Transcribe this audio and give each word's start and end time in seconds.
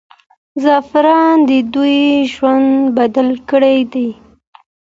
زعفران 0.63 1.35
د 1.49 1.51
دوی 1.73 1.99
ژوند 2.33 2.69
بدل 2.97 3.29
کړی 3.49 3.77
دی. 3.93 4.09